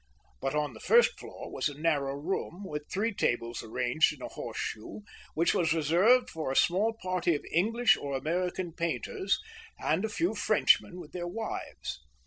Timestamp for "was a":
1.51-1.77